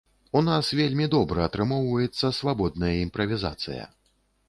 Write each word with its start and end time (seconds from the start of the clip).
У 0.39 0.41
нас 0.45 0.71
вельмі 0.79 1.05
добра 1.15 1.45
атрымоўваецца 1.49 2.35
свабодная 2.41 2.93
імправізацыя. 3.07 3.83